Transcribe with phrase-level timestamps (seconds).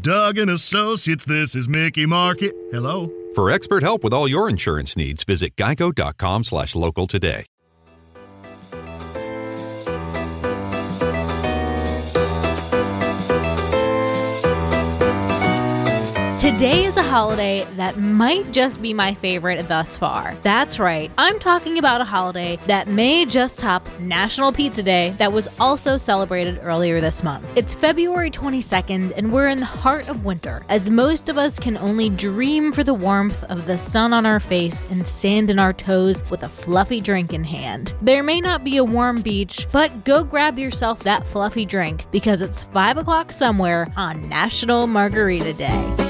[0.00, 2.54] Doug and Associates, this is Mickey Market.
[2.70, 3.10] Hello?
[3.34, 7.46] For expert help with all your insurance needs, visit geico.com slash local today.
[16.42, 20.36] Today is a holiday that might just be my favorite thus far.
[20.42, 25.32] That's right, I'm talking about a holiday that may just top National Pizza Day that
[25.32, 27.46] was also celebrated earlier this month.
[27.54, 31.76] It's February 22nd, and we're in the heart of winter, as most of us can
[31.76, 35.72] only dream for the warmth of the sun on our face and sand in our
[35.72, 37.94] toes with a fluffy drink in hand.
[38.02, 42.42] There may not be a warm beach, but go grab yourself that fluffy drink because
[42.42, 46.01] it's 5 o'clock somewhere on National Margarita Day.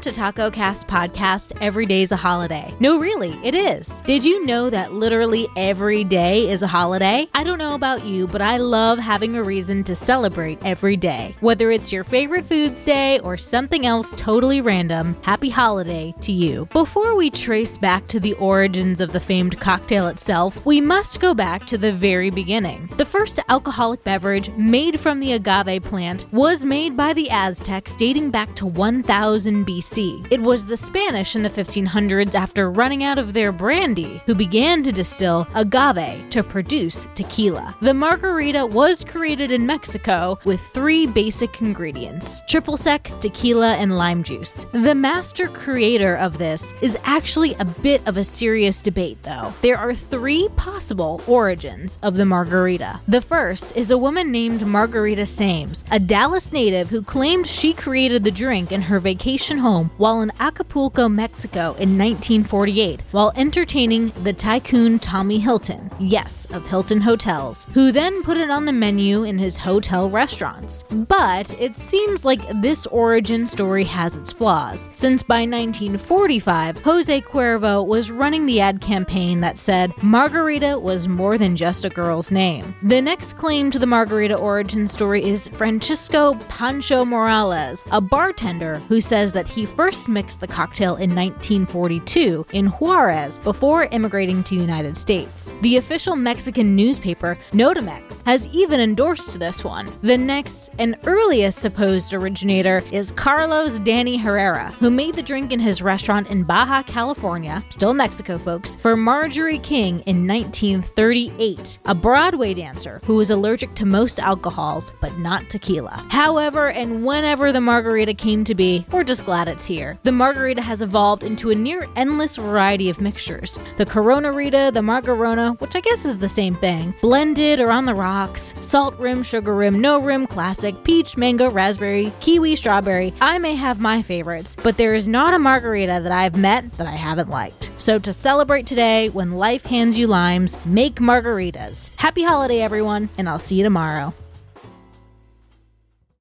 [0.00, 2.74] Welcome to Taco Cast Podcast Every Day's a Holiday.
[2.80, 3.86] No, really, it is.
[4.06, 7.28] Did you know that literally every day is a holiday?
[7.34, 11.36] I don't know about you, but I love having a reason to celebrate every day.
[11.40, 16.64] Whether it's your favorite foods day or something else totally random, happy holiday to you.
[16.72, 21.34] Before we trace back to the origins of the famed cocktail itself, we must go
[21.34, 22.86] back to the very beginning.
[22.96, 28.30] The first alcoholic beverage made from the agave plant was made by the Aztecs dating
[28.30, 29.89] back to 1000 BC.
[29.90, 34.82] It was the Spanish in the 1500s, after running out of their brandy, who began
[34.84, 37.74] to distill agave to produce tequila.
[37.80, 44.22] The margarita was created in Mexico with three basic ingredients triple sec, tequila, and lime
[44.22, 44.66] juice.
[44.72, 49.52] The master creator of this is actually a bit of a serious debate, though.
[49.62, 53.00] There are three possible origins of the margarita.
[53.08, 58.22] The first is a woman named Margarita Sames, a Dallas native who claimed she created
[58.22, 64.12] the drink in her vacation vacation home while in Acapulco, Mexico in 1948 while entertaining
[64.22, 69.24] the tycoon Tommy Hilton, yes, of Hilton Hotels, who then put it on the menu
[69.24, 70.84] in his hotel restaurants.
[70.90, 77.86] But it seems like this origin story has its flaws, since by 1945, Jose Cuervo
[77.86, 82.74] was running the ad campaign that said Margarita was more than just a girl's name.
[82.82, 89.00] The next claim to the Margarita origin story is Francisco Pancho Morales, a bartender who
[89.00, 94.54] says says that he first mixed the cocktail in 1942 in Juarez before immigrating to
[94.54, 95.52] United States.
[95.62, 99.90] The official Mexican newspaper, Notimex, has even endorsed this one.
[100.02, 105.60] The next and earliest supposed originator is Carlos Danny Herrera, who made the drink in
[105.60, 112.54] his restaurant in Baja California, still Mexico, folks, for Marjorie King in 1938, a Broadway
[112.54, 116.06] dancer who was allergic to most alcohols but not tequila.
[116.10, 119.98] However, and whenever the margarita came to be, we're just glad here.
[120.02, 123.58] The margarita has evolved into a near endless variety of mixtures.
[123.76, 127.84] The Corona Rita, the Margarona, which I guess is the same thing, blended or on
[127.84, 133.14] the rocks, salt rim, sugar rim, no rim, classic, peach, mango, raspberry, kiwi, strawberry.
[133.20, 136.86] I may have my favorites, but there is not a margarita that I've met that
[136.86, 137.70] I haven't liked.
[137.78, 141.90] So to celebrate today, when life hands you limes, make margaritas.
[141.96, 144.14] Happy holiday, everyone, and I'll see you tomorrow.